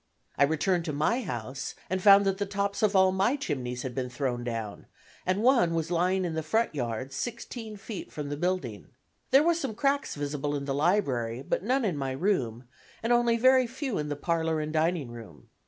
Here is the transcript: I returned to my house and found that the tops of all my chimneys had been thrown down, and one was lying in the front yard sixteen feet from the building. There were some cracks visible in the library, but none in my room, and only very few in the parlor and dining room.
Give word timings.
I 0.35 0.45
returned 0.45 0.83
to 0.85 0.93
my 0.93 1.21
house 1.21 1.75
and 1.87 2.01
found 2.01 2.25
that 2.25 2.39
the 2.39 2.45
tops 2.47 2.81
of 2.81 2.95
all 2.95 3.11
my 3.11 3.35
chimneys 3.35 3.83
had 3.83 3.93
been 3.93 4.09
thrown 4.09 4.43
down, 4.43 4.87
and 5.27 5.43
one 5.43 5.75
was 5.75 5.91
lying 5.91 6.25
in 6.25 6.33
the 6.33 6.41
front 6.41 6.73
yard 6.73 7.13
sixteen 7.13 7.77
feet 7.77 8.11
from 8.11 8.29
the 8.29 8.35
building. 8.35 8.87
There 9.29 9.43
were 9.43 9.53
some 9.53 9.75
cracks 9.75 10.15
visible 10.15 10.55
in 10.55 10.65
the 10.65 10.73
library, 10.73 11.43
but 11.43 11.61
none 11.61 11.85
in 11.85 11.97
my 11.97 12.13
room, 12.13 12.67
and 13.03 13.13
only 13.13 13.37
very 13.37 13.67
few 13.67 13.99
in 13.99 14.09
the 14.09 14.15
parlor 14.15 14.59
and 14.59 14.73
dining 14.73 15.11
room. 15.11 15.49